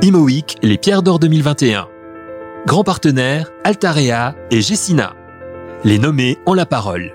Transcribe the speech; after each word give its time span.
IMOIC, 0.00 0.56
les 0.62 0.78
pierres 0.78 1.02
d'or 1.02 1.18
2021. 1.18 1.86
Grand 2.66 2.82
partenaire, 2.82 3.50
Altarea 3.62 4.34
et 4.50 4.62
Gessina. 4.62 5.14
Les 5.84 5.98
nommés 5.98 6.38
ont 6.46 6.54
la 6.54 6.64
parole. 6.64 7.12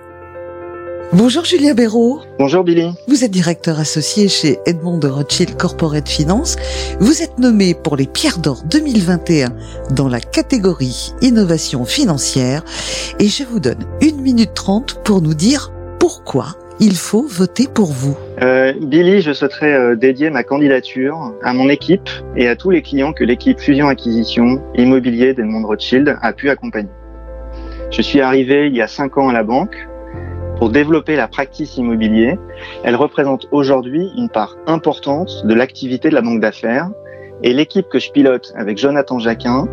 Bonjour 1.11 1.43
Julien 1.43 1.73
Béraud. 1.73 2.21
Bonjour 2.37 2.63
Billy. 2.63 2.93
Vous 3.07 3.23
êtes 3.23 3.31
directeur 3.31 3.79
associé 3.79 4.27
chez 4.29 4.59
Edmond 4.65 4.99
de 4.99 5.07
Rothschild 5.07 5.57
Corporate 5.57 6.07
Finance. 6.07 6.55
Vous 6.99 7.23
êtes 7.23 7.39
nommé 7.39 7.73
pour 7.73 7.97
les 7.97 8.05
Pierres 8.05 8.37
d'Or 8.37 8.61
2021 8.65 9.53
dans 9.91 10.07
la 10.07 10.21
catégorie 10.21 11.13
Innovation 11.21 11.83
financière 11.83 12.63
et 13.19 13.27
je 13.27 13.43
vous 13.43 13.59
donne 13.59 13.85
une 14.01 14.21
minute 14.21 14.53
trente 14.53 15.01
pour 15.03 15.21
nous 15.21 15.33
dire 15.33 15.71
pourquoi 15.99 16.55
il 16.79 16.95
faut 16.95 17.25
voter 17.27 17.67
pour 17.73 17.87
vous. 17.87 18.15
Euh, 18.41 18.73
Billy, 18.79 19.21
je 19.21 19.33
souhaiterais 19.33 19.73
euh, 19.73 19.95
dédier 19.95 20.29
ma 20.29 20.43
candidature 20.43 21.33
à 21.43 21.53
mon 21.53 21.69
équipe 21.69 22.09
et 22.35 22.47
à 22.47 22.55
tous 22.55 22.69
les 22.69 22.81
clients 22.81 23.13
que 23.13 23.23
l'équipe 23.23 23.59
Fusion 23.59 23.87
Acquisition 23.87 24.61
Immobilier 24.75 25.33
d'Edmond 25.33 25.65
Rothschild 25.65 26.17
a 26.21 26.33
pu 26.33 26.49
accompagner. 26.49 26.89
Je 27.89 28.01
suis 28.01 28.21
arrivé 28.21 28.67
il 28.67 28.75
y 28.75 28.81
a 28.81 28.87
cinq 28.87 29.17
ans 29.17 29.29
à 29.29 29.33
la 29.33 29.43
banque 29.43 29.75
pour 30.57 30.69
développer 30.69 31.15
la 31.15 31.27
practice 31.27 31.77
immobilier. 31.77 32.37
Elle 32.83 32.95
représente 32.95 33.47
aujourd'hui 33.51 34.09
une 34.17 34.29
part 34.29 34.55
importante 34.67 35.45
de 35.45 35.53
l'activité 35.53 36.09
de 36.09 36.15
la 36.15 36.21
banque 36.21 36.41
d'affaires 36.41 36.89
et 37.43 37.53
l'équipe 37.53 37.87
que 37.89 37.99
je 37.99 38.11
pilote 38.11 38.53
avec 38.55 38.77
Jonathan 38.77 39.19
Jacquin 39.19 39.67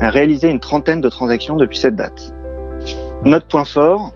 a 0.00 0.10
réalisé 0.10 0.48
une 0.48 0.60
trentaine 0.60 1.00
de 1.00 1.08
transactions 1.08 1.56
depuis 1.56 1.78
cette 1.78 1.96
date. 1.96 2.34
Notre 3.24 3.46
point 3.46 3.64
fort, 3.64 4.12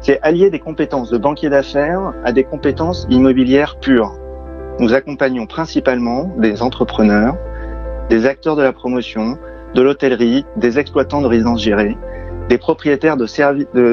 c'est 0.00 0.20
allier 0.22 0.50
des 0.50 0.58
compétences 0.58 1.10
de 1.10 1.18
banquier 1.18 1.50
d'affaires 1.50 2.12
à 2.24 2.32
des 2.32 2.44
compétences 2.44 3.06
immobilières 3.10 3.78
pures. 3.78 4.14
Nous 4.78 4.94
accompagnons 4.94 5.46
principalement 5.46 6.32
des 6.38 6.62
entrepreneurs, 6.62 7.36
des 8.08 8.24
acteurs 8.26 8.56
de 8.56 8.62
la 8.62 8.72
promotion, 8.72 9.38
de 9.74 9.82
l'hôtellerie, 9.82 10.44
des 10.56 10.78
exploitants 10.78 11.20
de 11.20 11.26
résidences 11.26 11.62
gérées, 11.62 11.96
des 12.48 12.58
propriétaires 12.58 13.16
de, 13.16 13.26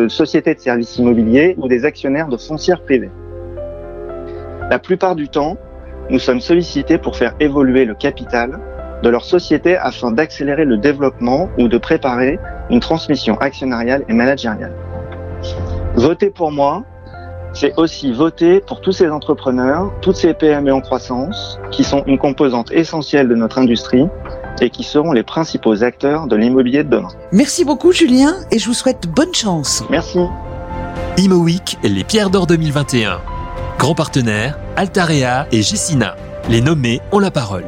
sociétés 0.08 0.56
de 0.56 0.60
services 0.60 0.98
immobiliers 0.98 1.56
ou 1.58 1.68
des 1.68 1.86
actionnaires 1.86 2.30
de 2.30 2.38
foncières 2.38 2.82
privées. 2.82 3.12
La 4.70 4.80
plupart 4.80 5.16
du 5.16 5.30
temps, 5.30 5.58
nous 6.10 6.20
sommes 6.20 6.42
sollicités 6.42 6.98
pour 6.98 7.18
faire 7.18 7.36
évoluer 7.40 7.86
le 7.86 7.94
capital 7.94 8.60
de 9.04 9.10
leur 9.10 9.26
société 9.26 9.78
afin 9.78 10.12
d'accélérer 10.12 10.66
le 10.66 10.78
développement 10.78 11.50
ou 11.60 11.68
de 11.68 11.78
préparer 11.78 12.40
une 12.70 12.80
transmission 12.80 13.38
actionnariale 13.38 14.04
et 14.08 14.14
managériale. 14.14 14.74
Voter 15.98 16.30
pour 16.30 16.52
moi, 16.52 16.84
c'est 17.54 17.74
aussi 17.76 18.12
voter 18.12 18.60
pour 18.60 18.82
tous 18.82 18.92
ces 18.92 19.10
entrepreneurs, 19.10 19.92
toutes 20.04 20.16
ces 20.16 20.36
PME 20.36 20.72
en 20.72 20.80
croissance, 20.80 21.58
qui 21.72 21.84
sont 21.84 22.04
une 22.06 22.20
composante 22.20 22.72
essentielle 22.72 23.28
de 23.28 23.34
notre 23.34 23.58
industrie 23.58 24.06
et 24.62 24.70
qui 24.70 24.84
seront 24.84 25.12
les 25.12 25.24
principaux 25.24 25.84
acteurs 25.84 26.28
de 26.28 26.36
l'immobilier 26.36 26.84
de 26.84 26.90
demain. 26.90 27.10
Merci 27.32 27.66
beaucoup 27.66 27.92
Julien 27.92 28.36
et 28.52 28.60
je 28.60 28.68
vous 28.68 28.76
souhaite 28.76 29.08
bonne 29.08 29.34
chance. 29.34 29.84
Merci. 29.90 30.20
Imo 31.18 31.38
Week, 31.38 31.80
les 31.82 32.04
pierres 32.04 32.30
d'or 32.30 32.46
2021. 32.46 33.20
Grand 33.80 33.96
partenaire, 33.96 34.60
Altarea 34.76 35.48
et 35.52 35.64
Gessina. 35.64 36.16
Les 36.48 36.62
nommés 36.62 37.02
ont 37.12 37.20
la 37.20 37.32
parole. 37.32 37.66